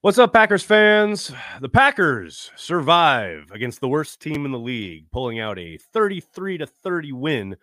[0.00, 1.32] What's up, Packers fans?
[1.60, 6.66] The Packers survive against the worst team in the league, pulling out a 33 to
[6.68, 7.56] 30 win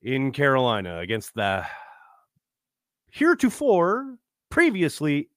[0.00, 1.66] in Carolina against the
[3.10, 4.16] heretofore
[4.48, 5.28] previously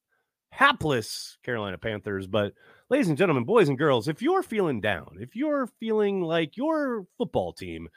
[0.52, 2.28] hapless Carolina Panthers.
[2.28, 2.54] But,
[2.90, 7.08] ladies and gentlemen, boys and girls, if you're feeling down, if you're feeling like your
[7.18, 7.90] football team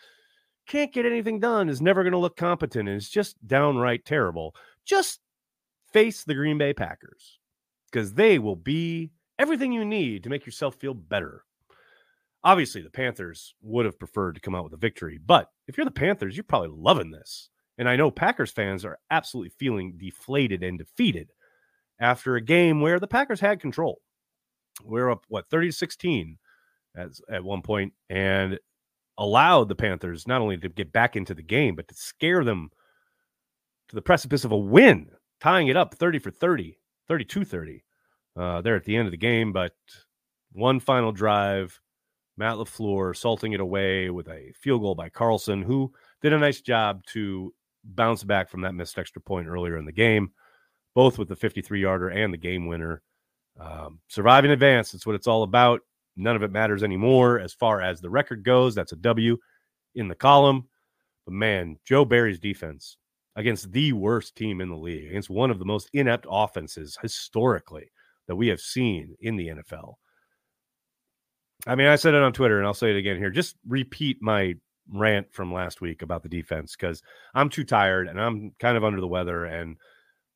[0.67, 4.57] can't get anything done, is never going to look competent, and is just downright terrible,
[4.85, 5.21] just
[5.93, 7.38] face the Green Bay Packers
[7.91, 11.45] because they will be everything you need to make yourself feel better.
[12.45, 15.85] Obviously, the Panthers would have preferred to come out with a victory, but if you're
[15.85, 17.51] the Panthers, you're probably loving this.
[17.79, 21.31] And I know Packers fans are absolutely feeling deflated and defeated
[22.01, 24.01] after a game where the Packers had control.
[24.83, 26.39] We're up, what, 30 to 16
[26.97, 28.59] as, at one point, and
[29.17, 32.71] allowed the Panthers not only to get back into the game, but to scare them
[33.89, 35.09] to the precipice of a win,
[35.41, 37.85] tying it up 30 for 30, 32 30
[38.37, 39.53] uh, there at the end of the game.
[39.53, 39.73] But
[40.53, 41.81] one final drive,
[42.37, 45.93] Matt LaFleur salting it away with a field goal by Carlson, who
[46.23, 47.53] did a nice job to
[47.85, 50.31] bounce back from that missed extra point earlier in the game,
[50.95, 53.03] both with the 53 yarder and the game winner.
[53.59, 54.93] Um, survive in advance.
[54.93, 55.81] That's what it's all about.
[56.17, 58.75] None of it matters anymore as far as the record goes.
[58.75, 59.37] That's a W
[59.95, 60.69] in the column.
[61.25, 62.97] But man, Joe Barry's defense
[63.39, 67.89] against the worst team in the league, against one of the most inept offenses historically
[68.27, 69.95] that we have seen in the NFL.
[71.65, 73.31] I mean, I said it on Twitter and I'll say it again here.
[73.31, 74.57] Just repeat my
[74.91, 77.01] rant from last week about the defense because
[77.33, 79.45] I'm too tired and I'm kind of under the weather.
[79.45, 79.77] And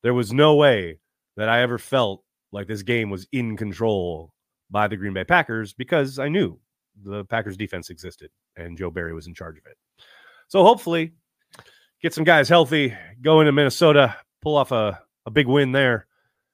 [0.01, 0.99] there was no way
[1.35, 4.33] that I ever felt like this game was in control
[4.71, 6.57] by the Green Bay Packers because I knew
[7.03, 9.75] the Packers defense existed and Joe Barry was in charge of it.
[10.47, 11.11] So hopefully,
[12.03, 16.05] get some guys healthy, go into Minnesota, pull off a, a big win there,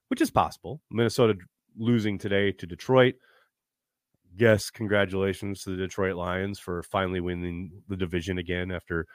[0.08, 0.80] which is possible.
[0.92, 1.34] Minnesota
[1.76, 3.16] losing today to Detroit.
[4.38, 9.08] Yes, congratulations to the Detroit Lions for finally winning the division again after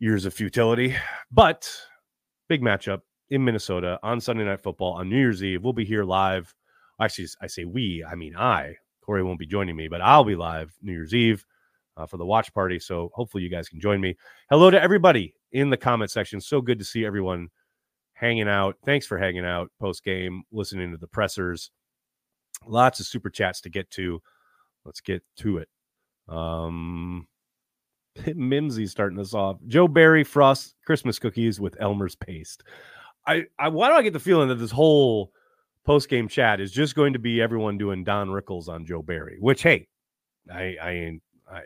[0.00, 0.96] years of futility.
[1.30, 1.72] But
[2.48, 5.62] big matchup in Minnesota on Sunday Night Football on New Year's Eve.
[5.62, 6.52] We'll be here live.
[7.00, 8.76] Actually, I say we, I mean I.
[9.00, 11.46] Corey won't be joining me, but I'll be live New Year's Eve
[11.96, 12.78] uh, for the watch party.
[12.78, 14.16] So hopefully you guys can join me.
[14.50, 16.40] Hello to everybody in the comment section.
[16.40, 17.48] So good to see everyone
[18.14, 18.76] hanging out.
[18.84, 21.70] Thanks for hanging out post game, listening to the pressers.
[22.66, 24.22] Lots of super chats to get to.
[24.84, 25.68] Let's get to it.
[26.28, 27.26] Um,
[28.34, 29.58] Mimsy starting us off.
[29.66, 32.62] Joe Barry frost Christmas cookies with Elmer's paste.
[33.26, 35.32] I, I why do I get the feeling that this whole
[35.84, 39.38] post game chat is just going to be everyone doing Don Rickles on Joe Barry?
[39.40, 39.88] Which hey,
[40.52, 41.20] I I
[41.50, 41.60] I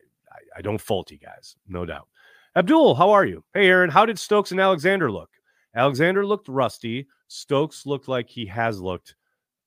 [0.57, 2.09] I don't fault you guys, no doubt.
[2.57, 3.45] Abdul, how are you?
[3.55, 5.31] Hey Aaron, how did Stokes and Alexander look?
[5.75, 7.07] Alexander looked rusty.
[7.29, 9.15] Stokes looked like he has looked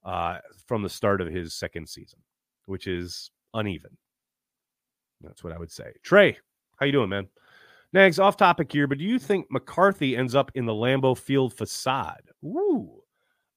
[0.03, 2.19] uh, from the start of his second season,
[2.65, 3.97] which is uneven.
[5.21, 5.93] That's what I would say.
[6.03, 6.37] Trey,
[6.77, 7.27] how you doing, man?
[7.93, 11.53] Nags, off topic here, but do you think McCarthy ends up in the Lambeau Field
[11.53, 12.23] facade?
[12.43, 13.03] Ooh.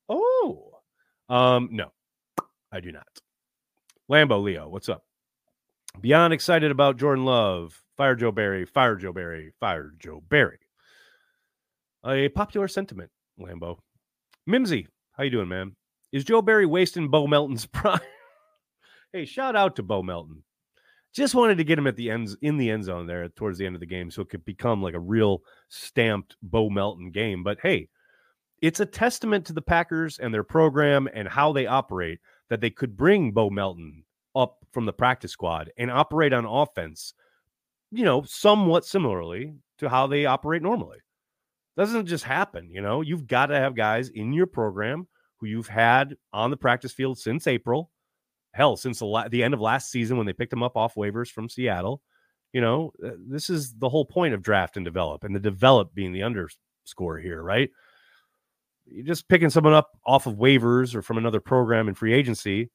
[0.08, 0.80] Oh.
[1.28, 1.92] Um, no,
[2.70, 3.06] I do not.
[4.10, 5.04] Lambo Leo, what's up?
[6.00, 7.80] Beyond excited about Jordan Love.
[7.96, 10.58] Fire Joe Barry, fire Joe Barry, fire Joe Barry.
[12.04, 13.10] A popular sentiment,
[13.40, 13.78] Lambo.
[14.46, 15.76] Mimsy, how you doing, man?
[16.12, 18.00] Is Joe Barry wasting Bo Melton's prime?
[19.12, 20.42] hey, shout out to Bo Melton.
[21.14, 23.64] Just wanted to get him at the ends in the end zone there towards the
[23.64, 27.44] end of the game so it could become like a real stamped Bo Melton game.
[27.44, 27.88] But hey,
[28.60, 32.18] it's a testament to the Packers and their program and how they operate
[32.50, 34.02] that they could bring Bo Melton
[34.74, 37.14] from the practice squad and operate on offense,
[37.90, 40.98] you know, somewhat similarly to how they operate normally.
[41.76, 43.00] Doesn't just happen, you know.
[43.00, 47.18] You've got to have guys in your program who you've had on the practice field
[47.18, 47.90] since April,
[48.52, 50.94] hell, since the, la- the end of last season when they picked him up off
[50.94, 52.00] waivers from Seattle.
[52.52, 55.92] You know, uh, this is the whole point of draft and develop, and the develop
[55.94, 57.70] being the underscore here, right?
[58.86, 62.70] You're just picking someone up off of waivers or from another program in free agency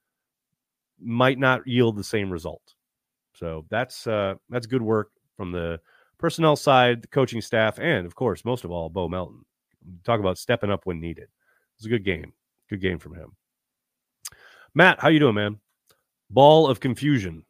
[1.01, 2.75] might not yield the same result.
[3.33, 5.79] So that's uh, that's good work from the
[6.17, 9.45] personnel side, the coaching staff, and of course, most of all, Bo Melton.
[10.03, 11.29] Talk about stepping up when needed.
[11.77, 12.33] It's a good game.
[12.69, 13.35] Good game from him.
[14.75, 15.59] Matt, how you doing, man?
[16.29, 17.43] Ball of Confusion.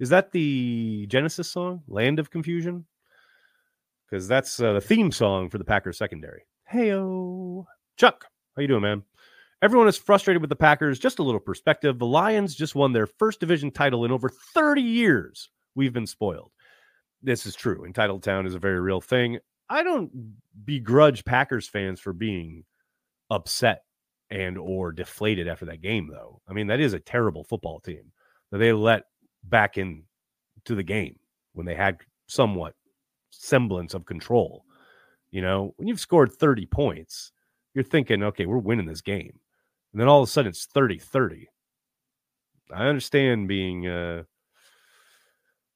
[0.00, 2.86] Is that the Genesis song, Land of Confusion?
[4.08, 6.42] Because that's uh, the theme song for the Packers secondary.
[6.72, 7.66] Heyo,
[7.96, 8.24] Chuck,
[8.56, 9.02] how you doing, man?
[9.60, 10.98] Everyone is frustrated with the Packers.
[11.00, 11.98] Just a little perspective.
[11.98, 15.50] The Lions just won their first division title in over 30 years.
[15.74, 16.52] We've been spoiled.
[17.22, 17.84] This is true.
[17.84, 19.38] Entitled Town is a very real thing.
[19.68, 22.64] I don't begrudge Packers fans for being
[23.30, 23.82] upset
[24.30, 26.40] and or deflated after that game though.
[26.48, 28.12] I mean, that is a terrible football team
[28.52, 29.04] that they let
[29.44, 30.04] back in
[30.64, 31.18] to the game
[31.52, 32.74] when they had somewhat
[33.30, 34.64] semblance of control.
[35.30, 37.32] You know, when you've scored 30 points,
[37.74, 39.38] you're thinking, okay, we're winning this game.
[39.92, 41.48] And then all of a sudden it's 30 30.
[42.72, 44.24] I understand being uh,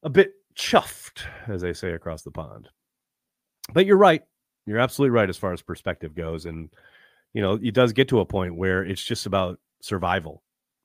[0.03, 2.69] a bit chuffed, as they say across the pond.
[3.73, 4.23] But you're right.
[4.67, 6.47] You're absolutely right as far as perspective goes.
[6.47, 6.71] And,
[7.33, 10.43] you know, it does get to a point where it's just about survival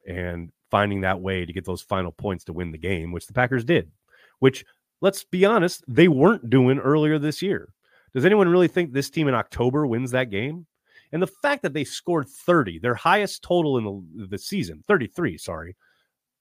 [0.07, 3.33] and finding that way to get those final points to win the game, which the
[3.33, 3.91] Packers did,
[4.39, 4.65] which,
[5.01, 7.73] let's be honest, they weren't doing earlier this year.
[8.13, 10.65] Does anyone really think this team in October wins that game?
[11.11, 15.37] And the fact that they scored 30, their highest total in the, the season, 33,
[15.37, 15.75] sorry,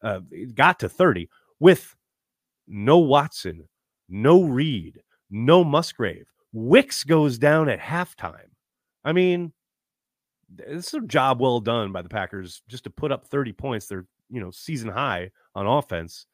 [0.02, 0.20] uh,
[0.54, 1.28] got to 30
[1.60, 1.94] with
[2.66, 3.68] no Watson,
[4.08, 6.26] no Reed, no Musgrave.
[6.52, 8.50] Wicks goes down at halftime.
[9.04, 9.52] I mean,
[10.58, 13.86] it's a job well done by the Packers just to put up 30 points.
[13.86, 16.26] They're, you know, season high on offense.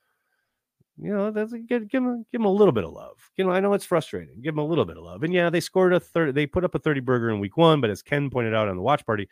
[0.99, 3.31] You know, that's give, give them give them a little bit of love.
[3.37, 4.41] You know, I know it's frustrating.
[4.43, 5.23] Give them a little bit of love.
[5.23, 6.35] And yeah, they scored a third.
[6.35, 8.77] They put up a 30 burger in week one, but as Ken pointed out on
[8.77, 9.29] the watch party,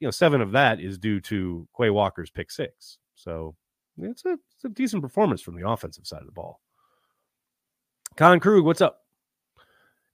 [0.00, 2.98] you know, seven of that is due to Quay Walker's pick six.
[3.14, 3.54] So
[3.98, 6.60] it's a, it's a decent performance from the offensive side of the ball.
[8.16, 9.00] Con Krug, what's up?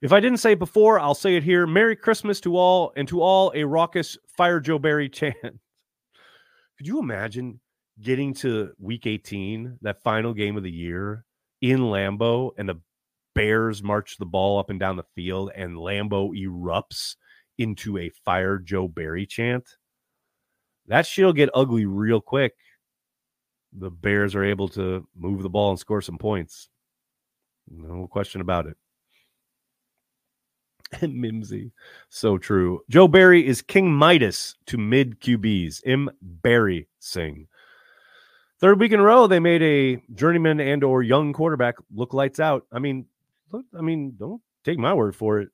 [0.01, 1.67] If I didn't say it before, I'll say it here.
[1.67, 5.35] Merry Christmas to all, and to all a raucous Fire Joe Barry chant.
[5.43, 7.59] Could you imagine
[8.01, 11.25] getting to week 18, that final game of the year
[11.61, 12.81] in Lambeau, and the
[13.33, 17.15] Bears march the ball up and down the field, and Lambeau erupts
[17.57, 19.77] into a Fire Joe Barry chant?
[20.87, 22.53] That shit'll get ugly real quick
[23.73, 26.69] the Bears are able to move the ball and score some points.
[27.69, 28.77] No question about it.
[31.01, 31.71] And Mimsy,
[32.09, 32.81] so true.
[32.89, 35.81] Joe Barry is King Midas to mid QBs.
[35.85, 36.09] M.
[36.21, 37.47] Barry sing.
[38.61, 42.39] Third week in a row, they made a journeyman and or young quarterback look lights
[42.39, 42.67] out.
[42.71, 43.07] I mean,
[43.51, 45.49] look, I mean, don't take my word for it.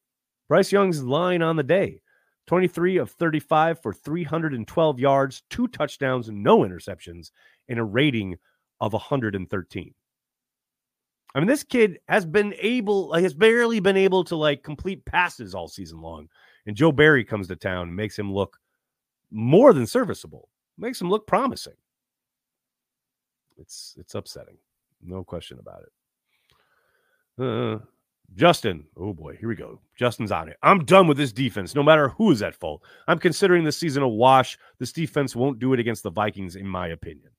[0.49, 2.01] Bryce Young's line on the day.
[2.47, 7.31] 23 of 35 for 312 yards, two touchdowns, no interceptions,
[7.69, 8.37] and a rating
[8.81, 9.93] of 113.
[11.33, 15.05] I mean, this kid has been able, like, has barely been able to like complete
[15.05, 16.27] passes all season long.
[16.65, 18.57] And Joe Barry comes to town and makes him look
[19.31, 21.75] more than serviceable, makes him look promising.
[23.57, 24.57] It's it's upsetting,
[25.01, 25.91] no question about it.
[27.43, 27.79] Uh,
[28.35, 29.79] Justin, oh boy, here we go.
[29.95, 30.57] Justin's on it.
[30.61, 32.83] I'm done with this defense, no matter who is at fault.
[33.07, 34.57] I'm considering this season a wash.
[34.79, 37.29] This defense won't do it against the Vikings, in my opinion.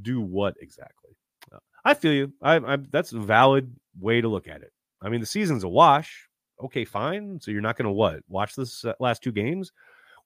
[0.00, 1.16] Do what exactly?
[1.52, 2.32] Uh, I feel you.
[2.40, 4.72] I, I that's a valid way to look at it.
[5.02, 6.28] I mean, the season's a wash.
[6.62, 7.40] Okay, fine.
[7.40, 8.20] So you're not going to what?
[8.28, 9.72] Watch this uh, last two games.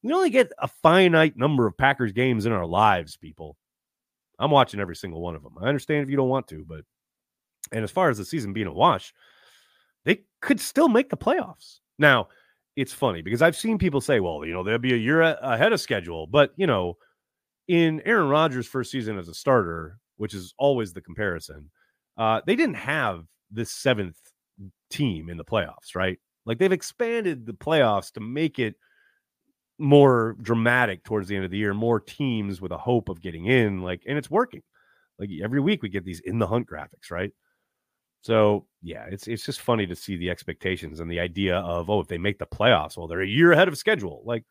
[0.02, 3.56] We only get a finite number of Packers games in our lives, people.
[4.38, 5.54] I'm watching every single one of them.
[5.60, 6.80] I understand if you don't want to, but
[7.72, 9.12] and as far as the season being a wash,
[10.04, 11.80] they could still make the playoffs.
[11.98, 12.28] Now,
[12.76, 15.72] it's funny because I've seen people say, well, you know, they'll be a year ahead
[15.72, 16.26] of schedule.
[16.26, 16.96] But, you know,
[17.68, 21.70] in Aaron Rodgers' first season as a starter, which is always the comparison,
[22.16, 24.18] uh, they didn't have this seventh
[24.90, 26.18] team in the playoffs, right?
[26.44, 28.76] Like they've expanded the playoffs to make it
[29.78, 33.46] more dramatic towards the end of the year, more teams with a hope of getting
[33.46, 33.82] in.
[33.82, 34.62] Like, and it's working.
[35.18, 37.32] Like every week we get these in the hunt graphics, right?
[38.22, 42.00] So yeah, it's it's just funny to see the expectations and the idea of oh,
[42.00, 44.22] if they make the playoffs, well, they're a year ahead of schedule.
[44.26, 44.44] Like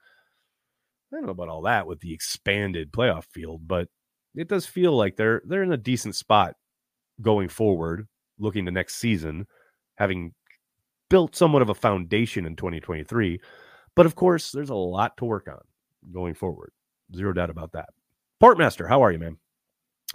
[1.11, 3.89] I don't know about all that with the expanded playoff field, but
[4.35, 6.55] it does feel like they're they're in a decent spot
[7.21, 8.07] going forward,
[8.39, 9.45] looking to next season,
[9.95, 10.33] having
[11.09, 13.39] built somewhat of a foundation in 2023.
[13.95, 15.61] But of course, there's a lot to work on
[16.11, 16.71] going forward.
[17.15, 17.89] Zero doubt about that.
[18.41, 19.37] Portmaster, how are you, man?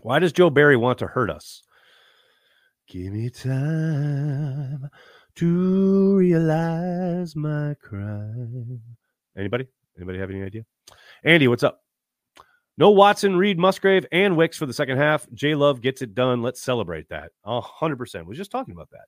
[0.02, 1.62] Why does Joe Barry want to hurt us?
[2.88, 4.90] Give me time
[5.36, 8.80] to realize my crime.
[9.36, 9.68] Anybody?
[9.96, 10.64] Anybody have any idea?
[11.24, 11.82] Andy, what's up?
[12.78, 15.26] No Watson, Reed, Musgrave, and Wicks for the second half.
[15.34, 16.42] J Love gets it done.
[16.42, 17.30] Let's celebrate that.
[17.44, 18.24] A hundred percent.
[18.24, 19.04] We was just talking about that.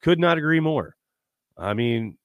[0.00, 0.96] Could not agree more.
[1.58, 2.18] I mean,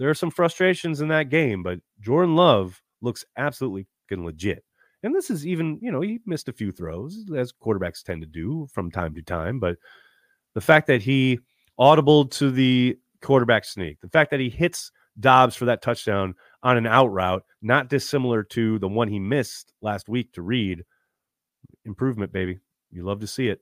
[0.00, 4.64] there are some frustrations in that game, but Jordan Love looks absolutely legit.
[5.02, 8.26] And this is even, you know, he missed a few throws, as quarterbacks tend to
[8.26, 9.76] do from time to time, but
[10.54, 11.38] the fact that he
[11.78, 16.78] audible to the quarterback sneak, the fact that he hits Doubs for that touchdown on
[16.78, 20.82] an out route, not dissimilar to the one he missed last week to Reed.
[21.84, 22.58] Improvement, baby.
[22.90, 23.60] You love to see it.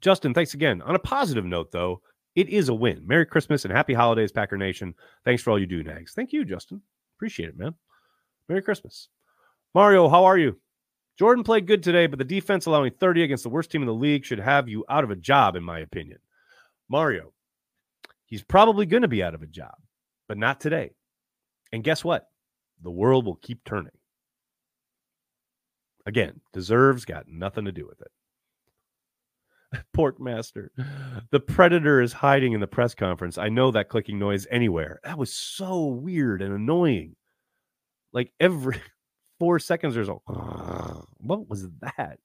[0.00, 0.80] Justin, thanks again.
[0.82, 2.00] On a positive note, though,
[2.34, 3.02] it is a win.
[3.06, 4.94] Merry Christmas and happy holidays, Packer Nation.
[5.24, 6.14] Thanks for all you do, Nags.
[6.14, 6.80] Thank you, Justin.
[7.16, 7.74] Appreciate it, man.
[8.48, 9.08] Merry Christmas.
[9.74, 10.58] Mario, how are you?
[11.18, 13.94] Jordan played good today, but the defense allowing 30 against the worst team in the
[13.94, 16.18] league should have you out of a job, in my opinion.
[16.88, 17.32] Mario,
[18.26, 19.74] he's probably going to be out of a job,
[20.26, 20.92] but not today.
[21.70, 22.28] And guess what?
[22.82, 23.92] The world will keep turning.
[26.06, 28.10] Again, deserves got nothing to do with it.
[29.96, 30.68] Porkmaster,
[31.30, 33.38] the predator is hiding in the press conference.
[33.38, 35.00] I know that clicking noise anywhere.
[35.04, 37.16] That was so weird and annoying.
[38.12, 38.80] Like every
[39.38, 40.22] four seconds or so.
[41.18, 42.18] What was that?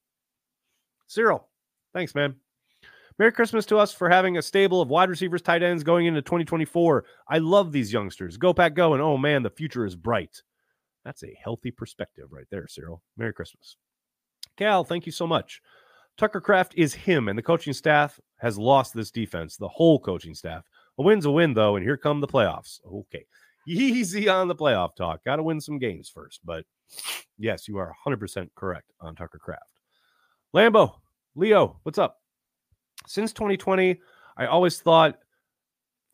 [1.08, 1.48] Cyril,
[1.94, 2.36] thanks, man.
[3.20, 6.22] Merry Christmas to us for having a stable of wide receivers, tight ends going into
[6.22, 7.04] 2024.
[7.28, 8.38] I love these youngsters.
[8.38, 8.94] Go Pack Go.
[8.94, 10.44] And oh man, the future is bright.
[11.04, 13.02] That's a healthy perspective right there, Cyril.
[13.18, 13.78] Merry Christmas.
[14.58, 15.62] Cal, thank you so much.
[16.18, 20.34] Tucker Kraft is him, and the coaching staff has lost this defense, the whole coaching
[20.34, 20.64] staff.
[20.98, 22.80] A win's a win, though, and here come the playoffs.
[22.92, 23.26] Okay.
[23.68, 25.24] Easy on the playoff talk.
[25.26, 26.40] Got to win some games first.
[26.44, 26.66] But
[27.38, 29.82] yes, you are 100% correct on Tucker Kraft.
[30.56, 30.96] Lambo,
[31.36, 32.18] Leo, what's up?
[33.06, 34.00] Since 2020,
[34.38, 35.20] I always thought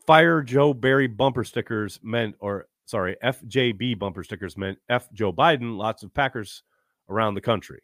[0.06, 5.78] fire Joe Barry bumper stickers meant, or sorry, FJB bumper stickers meant F Joe Biden,
[5.78, 6.64] lots of Packers
[7.08, 7.82] around the country.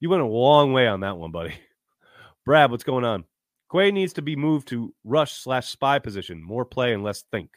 [0.00, 1.54] You went a long way on that one, buddy.
[2.44, 3.24] Brad, what's going on?
[3.70, 7.50] Quay needs to be moved to rush slash spy position, more play and less think.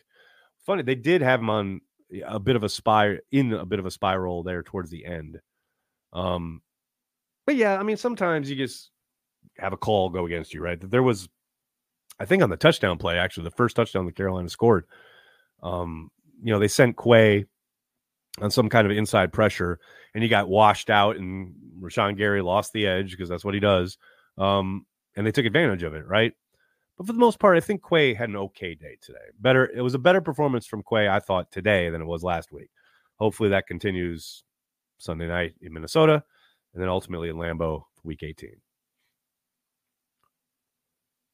[0.66, 1.82] Funny, they did have him on
[2.26, 5.40] a bit of a spy in a bit of a spiral there towards the end.
[6.12, 6.62] Um,
[7.46, 8.92] but yeah, I mean, sometimes you just
[9.58, 10.78] have a call go against you, right?
[10.82, 11.30] There was,
[12.20, 14.86] I think, on the touchdown play, actually, the first touchdown that Carolina scored.
[15.64, 16.12] Um,
[16.44, 17.46] you know, they sent Quay
[18.40, 19.80] on some kind of inside pressure,
[20.14, 23.60] and he got washed out, and Rashan Gary lost the edge because that's what he
[23.60, 23.98] does.
[24.38, 24.86] Um,
[25.16, 26.34] and they took advantage of it, right?
[26.98, 29.20] But for the most part, I think Quay had an okay day today.
[29.40, 32.52] Better, it was a better performance from Quay, I thought, today than it was last
[32.52, 32.70] week.
[33.16, 34.44] Hopefully that continues
[34.98, 36.24] Sunday night in Minnesota
[36.74, 38.52] and then ultimately in Lambeau week 18.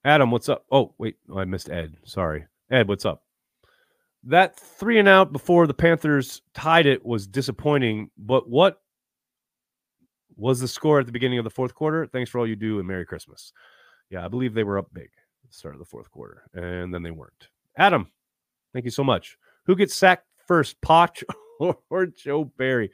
[0.04, 0.66] Adam, what's up?
[0.72, 1.98] Oh, wait, oh, I missed Ed.
[2.06, 2.46] Sorry.
[2.72, 3.24] Ed, what's up?
[4.24, 8.81] That three and out before the Panthers tied it was disappointing, but what
[10.36, 12.05] was the score at the beginning of the fourth quarter?
[12.05, 13.53] Thanks for all you do and Merry Christmas.
[14.09, 15.09] Yeah, I believe they were up big
[15.43, 17.50] at the start of the fourth quarter, and then they weren't.
[17.77, 18.12] Adam,
[18.74, 19.38] thank you so much.
[19.65, 21.24] Who gets sacked first, Poch
[21.89, 22.91] or, Joe Barry?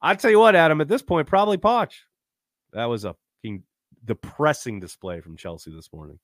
[0.00, 1.92] I tell you what, Adam, at this point, probably Poch.
[2.72, 3.14] That was a
[4.04, 6.18] depressing display from Chelsea this morning.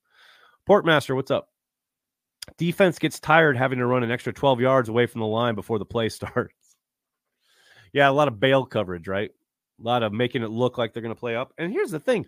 [0.67, 1.49] Portmaster, what's up?
[2.57, 5.79] Defense gets tired having to run an extra 12 yards away from the line before
[5.79, 6.53] the play starts.
[7.93, 9.31] Yeah, a lot of bail coverage, right?
[9.79, 11.53] A lot of making it look like they're going to play up.
[11.57, 12.25] And here's the thing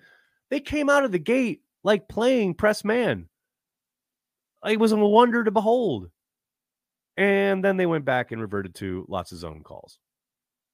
[0.50, 3.28] they came out of the gate like playing press man.
[4.66, 6.10] It was a wonder to behold.
[7.18, 10.00] And then they went back and reverted to lots of zone calls.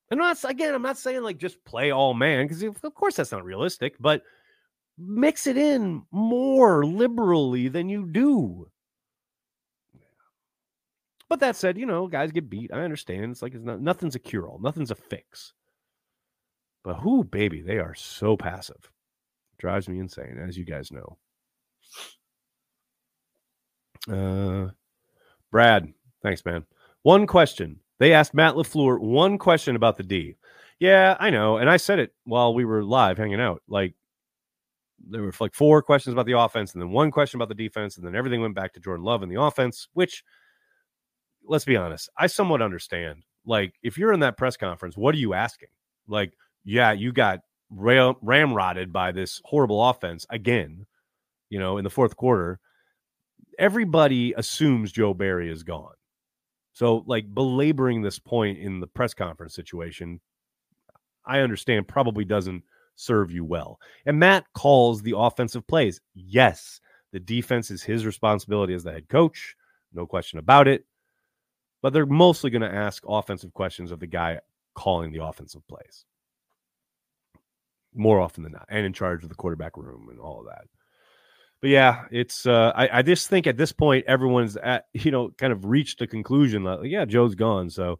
[0.09, 3.31] And that's again, I'm not saying like just play all man because of course that's
[3.31, 4.23] not realistic, but
[4.97, 8.67] mix it in more liberally than you do.
[11.29, 12.71] But that said, you know, guys get beat.
[12.73, 13.31] I understand.
[13.31, 15.53] It's like it's not nothing's a cure all, nothing's a fix.
[16.83, 18.91] But who, baby, they are so passive.
[19.57, 21.17] Drives me insane, as you guys know.
[24.09, 24.71] Uh,
[25.51, 25.91] Brad,
[26.21, 26.65] thanks, man.
[27.03, 27.79] One question.
[27.99, 30.35] They asked Matt LaFleur one question about the D.
[30.79, 31.57] Yeah, I know.
[31.57, 33.63] And I said it while we were live hanging out.
[33.67, 33.95] Like,
[35.09, 37.97] there were like four questions about the offense and then one question about the defense.
[37.97, 40.23] And then everything went back to Jordan Love and the offense, which,
[41.47, 43.23] let's be honest, I somewhat understand.
[43.45, 45.69] Like, if you're in that press conference, what are you asking?
[46.07, 47.39] Like, yeah, you got
[47.69, 50.85] ram- ramrodded by this horrible offense again,
[51.49, 52.59] you know, in the fourth quarter.
[53.57, 55.93] Everybody assumes Joe Barry is gone.
[56.73, 60.19] So, like belaboring this point in the press conference situation,
[61.25, 62.63] I understand probably doesn't
[62.95, 63.79] serve you well.
[64.05, 65.99] And Matt calls the offensive plays.
[66.13, 66.79] Yes,
[67.11, 69.55] the defense is his responsibility as the head coach,
[69.93, 70.85] no question about it.
[71.87, 74.41] But they're mostly going to ask offensive questions of the guy
[74.75, 76.03] calling the offensive plays
[77.95, 80.65] more often than not, and in charge of the quarterback room and all of that
[81.61, 85.29] but yeah, it's uh, I, I just think at this point everyone's at you know
[85.37, 87.99] kind of reached a conclusion that yeah Joe's gone, so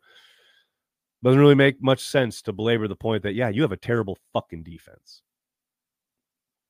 [1.24, 4.18] doesn't really make much sense to belabor the point that yeah you have a terrible
[4.34, 5.22] fucking defense.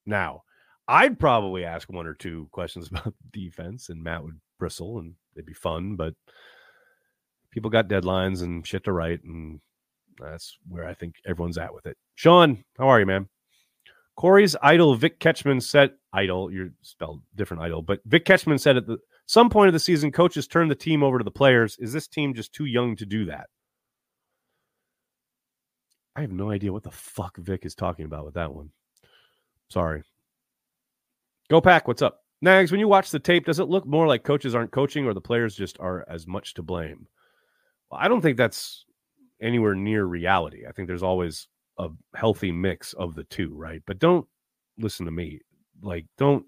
[0.05, 0.43] Now,
[0.87, 5.45] I'd probably ask one or two questions about defense, and Matt would bristle, and it'd
[5.45, 6.13] be fun, but
[7.57, 9.59] people got deadlines and shit to write, and
[10.19, 11.97] that's where I think everyone's at with it.
[12.13, 13.27] Sean, how are you, man?
[14.15, 18.85] Corey's idol, Vic Ketchman, said, idol, you're spelled different idol, but Vic Ketchman said at
[18.85, 21.79] the, some point of the season, coaches turn the team over to the players.
[21.79, 23.47] Is this team just too young to do that?
[26.15, 28.69] I have no idea what the fuck Vic is talking about with that one.
[29.69, 30.03] Sorry.
[31.49, 31.87] Go pack.
[31.87, 32.19] What's up?
[32.39, 35.15] Nags, when you watch the tape, does it look more like coaches aren't coaching or
[35.15, 37.07] the players just are as much to blame?
[37.91, 38.85] I don't think that's
[39.41, 40.65] anywhere near reality.
[40.67, 43.81] I think there's always a healthy mix of the two, right?
[43.85, 44.27] But don't
[44.77, 45.41] listen to me.
[45.81, 46.45] Like, don't.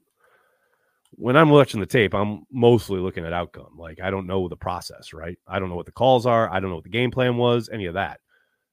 [1.11, 3.75] When I'm watching the tape, I'm mostly looking at outcome.
[3.77, 5.37] Like, I don't know the process, right?
[5.47, 6.51] I don't know what the calls are.
[6.51, 8.19] I don't know what the game plan was, any of that.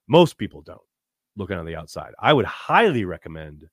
[0.06, 0.78] Most people don't
[1.36, 2.12] looking on the outside.
[2.20, 3.64] I would highly recommend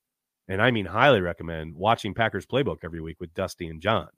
[0.48, 4.10] and I mean highly recommend watching Packers playbook every week with Dusty and John.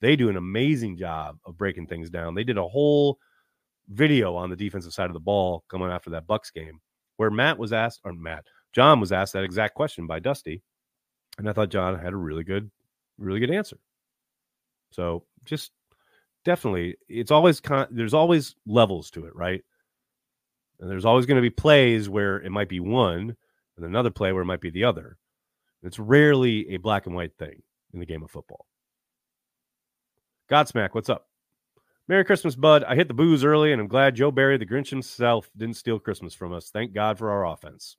[0.00, 2.34] They do an amazing job of breaking things down.
[2.34, 3.18] They did a whole
[3.90, 6.80] video on the defensive side of the ball coming after that Bucks game
[7.16, 10.62] where Matt was asked or Matt John was asked that exact question by Dusty
[11.38, 12.70] and I thought John had a really good
[13.18, 13.78] really good answer.
[14.92, 15.72] So just
[16.44, 19.62] definitely it's always con- there's always levels to it, right?
[20.80, 23.36] And there's always going to be plays where it might be one
[23.76, 25.18] and another play where it might be the other.
[25.82, 28.66] It's rarely a black and white thing in the game of football.
[30.50, 31.29] Godsmack, what's up?
[32.08, 32.84] Merry Christmas, bud.
[32.84, 35.98] I hit the booze early, and I'm glad Joe Barry, the Grinch himself, didn't steal
[35.98, 36.70] Christmas from us.
[36.70, 37.96] Thank God for our offense.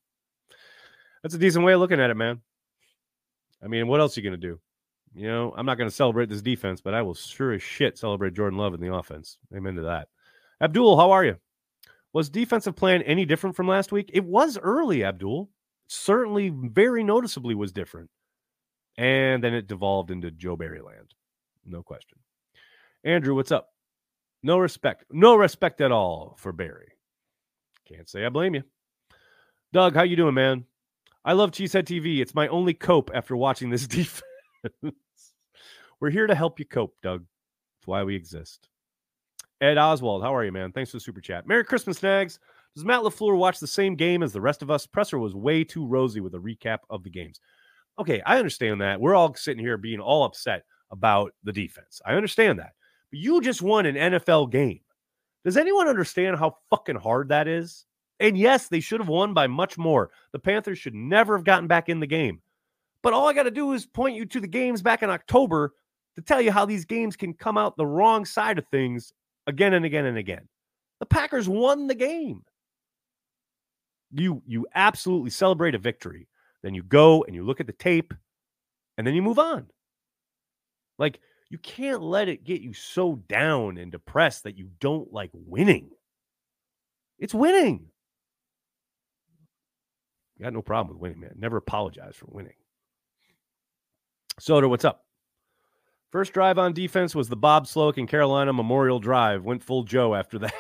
[1.23, 2.41] That's a decent way of looking at it, man.
[3.63, 4.59] I mean, what else are you going to do?
[5.13, 7.97] You know, I'm not going to celebrate this defense, but I will sure as shit
[7.97, 9.37] celebrate Jordan Love in the offense.
[9.55, 10.07] Amen to that.
[10.61, 11.37] Abdul, how are you?
[12.13, 14.09] Was defensive plan any different from last week?
[14.13, 15.49] It was early, Abdul
[15.91, 18.09] certainly very noticeably was different.
[18.97, 21.13] And then it devolved into Joe Barry land.
[21.65, 22.17] No question.
[23.03, 23.70] Andrew, what's up?
[24.43, 25.05] No respect.
[25.11, 26.93] No respect at all for Barry.
[27.87, 28.63] Can't say I blame you.
[29.73, 30.65] Doug, how you doing, man?
[31.23, 32.19] I love Cheesehead TV.
[32.19, 34.23] It's my only cope after watching this defense.
[35.99, 37.21] We're here to help you cope, Doug.
[37.21, 38.69] That's why we exist.
[39.61, 40.71] Ed Oswald, how are you, man?
[40.71, 41.47] Thanks for the super chat.
[41.47, 42.39] Merry Christmas, Snags.
[42.75, 44.87] Does Matt LaFleur watch the same game as the rest of us?
[44.87, 47.39] Presser was way too rosy with a recap of the games.
[47.99, 48.99] Okay, I understand that.
[48.99, 52.01] We're all sitting here being all upset about the defense.
[52.05, 52.71] I understand that.
[53.11, 54.79] You just won an NFL game.
[55.43, 57.85] Does anyone understand how fucking hard that is?
[58.19, 60.11] And yes, they should have won by much more.
[60.31, 62.41] The Panthers should never have gotten back in the game.
[63.01, 65.73] But all I got to do is point you to the games back in October
[66.15, 69.11] to tell you how these games can come out the wrong side of things
[69.47, 70.47] again and again and again.
[70.99, 72.43] The Packers won the game
[74.13, 76.27] you you absolutely celebrate a victory.
[76.63, 78.13] Then you go and you look at the tape
[78.97, 79.67] and then you move on.
[80.99, 81.19] Like
[81.51, 85.89] you can't let it get you so down and depressed that you don't like winning.
[87.19, 87.87] It's winning.
[90.37, 91.33] You got no problem with winning, man.
[91.37, 92.53] Never apologize for winning.
[94.39, 95.03] Soder, what's up?
[96.13, 99.43] First drive on defense was the Bob Slowik and Carolina Memorial Drive.
[99.43, 100.53] Went full Joe after that.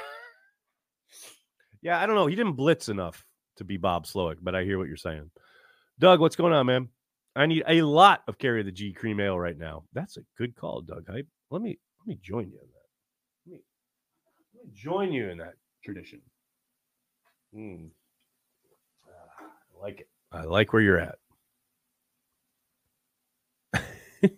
[1.81, 2.27] yeah, I don't know.
[2.27, 3.25] He didn't blitz enough
[3.55, 5.31] to be Bob Slowik, but I hear what you're saying.
[5.99, 6.89] Doug, what's going on, man?
[7.35, 9.83] I need a lot of carry the G cream ale right now.
[9.93, 11.27] That's a good call, Doug Hype.
[11.49, 13.45] Let me let me join you in that.
[13.45, 13.61] Let me,
[14.55, 16.21] let me join you in that tradition.
[17.55, 17.89] Mm.
[19.07, 20.09] I like it.
[20.31, 21.15] I like where you're at.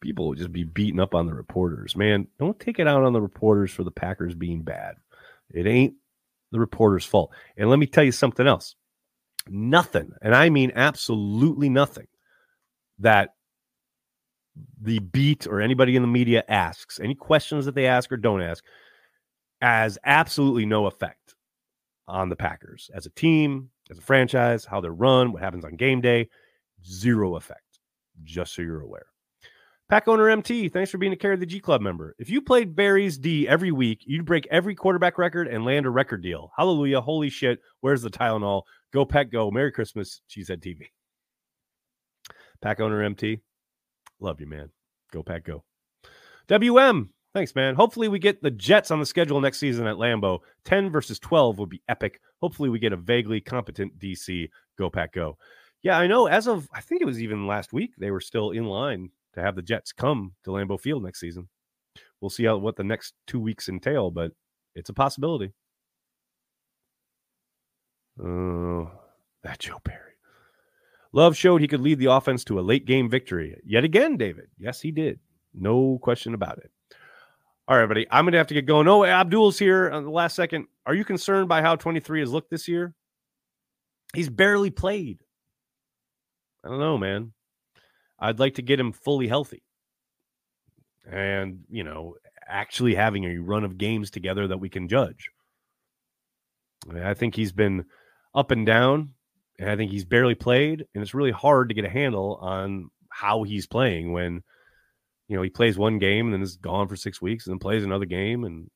[0.00, 1.96] People will just be beating up on the reporters.
[1.96, 4.96] Man, don't take it out on the reporters for the Packers being bad.
[5.50, 5.94] It ain't
[6.50, 7.32] the reporter's fault.
[7.56, 8.74] And let me tell you something else
[9.48, 12.06] nothing, and I mean absolutely nothing,
[13.02, 13.34] that
[14.80, 18.42] the beat or anybody in the media asks, any questions that they ask or don't
[18.42, 18.64] ask,
[19.60, 21.34] has absolutely no effect
[22.08, 25.76] on the Packers as a team, as a franchise, how they're run, what happens on
[25.76, 26.28] game day.
[26.84, 27.78] Zero effect,
[28.24, 29.06] just so you're aware.
[29.88, 32.16] Pack owner MT, thanks for being a Care of the G Club member.
[32.18, 35.90] If you played Barry's D every week, you'd break every quarterback record and land a
[35.90, 36.50] record deal.
[36.56, 37.00] Hallelujah.
[37.00, 37.60] Holy shit.
[37.80, 38.62] Where's the Tylenol?
[38.92, 39.50] Go Pack Go.
[39.50, 40.86] Merry Christmas, Cheesehead TV.
[42.62, 43.40] Pack owner MT,
[44.20, 44.70] love you, man.
[45.12, 45.64] Go Pack Go.
[46.48, 47.74] WM, thanks, man.
[47.74, 50.40] Hopefully, we get the Jets on the schedule next season at Lambeau.
[50.64, 52.20] 10 versus 12 would be epic.
[52.40, 54.48] Hopefully, we get a vaguely competent DC.
[54.78, 55.36] Go Pack Go.
[55.82, 56.26] Yeah, I know.
[56.26, 59.42] As of, I think it was even last week, they were still in line to
[59.42, 61.48] have the Jets come to Lambeau Field next season.
[62.20, 64.32] We'll see how what the next two weeks entail, but
[64.76, 65.52] it's a possibility.
[68.22, 68.90] Oh,
[69.42, 70.11] that Joe Barry.
[71.12, 73.56] Love showed he could lead the offense to a late game victory.
[73.64, 74.48] Yet again, David.
[74.58, 75.18] Yes, he did.
[75.54, 76.70] No question about it.
[77.68, 78.06] All right, everybody.
[78.10, 78.88] I'm going to have to get going.
[78.88, 80.66] Oh, Abdul's here on the last second.
[80.86, 82.94] Are you concerned by how 23 has looked this year?
[84.14, 85.20] He's barely played.
[86.64, 87.32] I don't know, man.
[88.18, 89.62] I'd like to get him fully healthy.
[91.10, 95.30] And, you know, actually having a run of games together that we can judge.
[96.94, 97.84] I think he's been
[98.34, 99.10] up and down.
[99.62, 102.90] And I think he's barely played, and it's really hard to get a handle on
[103.10, 104.42] how he's playing when
[105.28, 107.58] you know he plays one game and then is gone for six weeks and then
[107.60, 108.68] plays another game and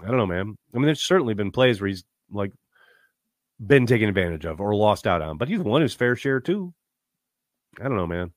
[0.00, 0.56] I don't know, man.
[0.72, 2.52] I mean, there's certainly been plays where he's like
[3.66, 6.72] been taken advantage of or lost out on, but he's won his fair share too.
[7.80, 8.32] I don't know, man.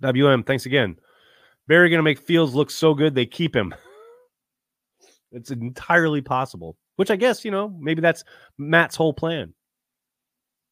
[0.00, 0.96] WM, thanks again.
[1.68, 3.72] Barry going to make Fields look so good they keep him.
[5.32, 8.24] it's entirely possible, which I guess, you know, maybe that's
[8.58, 9.54] Matt's whole plan.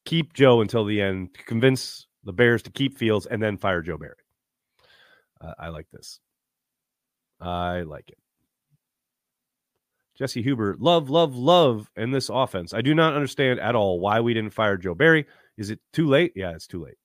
[0.07, 3.99] Keep Joe until the end, convince the Bears to keep Fields and then fire Joe
[3.99, 4.15] Barry.
[5.41, 6.21] Uh, I like this.
[7.41, 8.19] I like it.
[10.17, 12.73] Jesse Huber, love, love, love in this offense.
[12.73, 15.27] I do not understand at all why we didn't fire Joe Barry.
[15.59, 16.33] Is it too late?
[16.35, 16.97] Yeah, it's too late.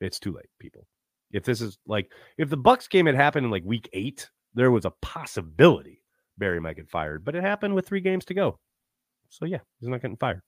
[0.00, 0.86] It's too late, people.
[1.32, 4.70] If this is like if the Bucks game had happened in like week eight, there
[4.70, 6.02] was a possibility
[6.38, 8.58] Barry might get fired, but it happened with three games to go.
[9.28, 10.40] So yeah, he's not getting fired.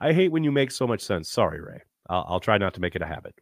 [0.00, 1.30] I hate when you make so much sense.
[1.30, 1.80] Sorry, Ray.
[2.08, 3.34] I'll, I'll try not to make it a habit.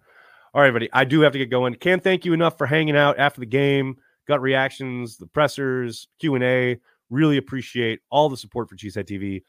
[0.55, 0.91] All right, everybody.
[0.93, 1.75] I do have to get going.
[1.75, 6.79] Can't thank you enough for hanging out after the game gut reactions, the pressers, Q&A.
[7.11, 9.43] Really appreciate all the support for Cheesehead TV.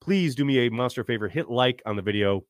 [0.00, 2.42] Please do me a monster favor, hit like on the video,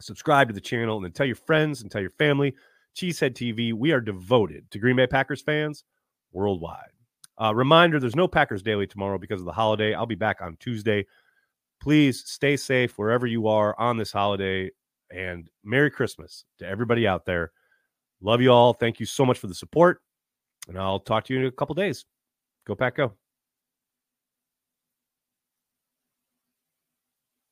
[0.00, 2.54] subscribe to the channel, and then tell your friends and tell your family.
[2.96, 5.84] Cheesehead TV, we are devoted to Green Bay Packers fans
[6.32, 6.92] worldwide.
[7.40, 9.94] Uh, reminder there's no Packers Daily tomorrow because of the holiday.
[9.94, 11.04] I'll be back on Tuesday.
[11.80, 14.70] Please stay safe wherever you are on this holiday
[15.10, 17.52] and Merry Christmas to everybody out there.
[18.20, 18.72] Love you all.
[18.72, 20.02] Thank you so much for the support.
[20.66, 22.04] And I'll talk to you in a couple days.
[22.66, 23.12] Go Pack Go.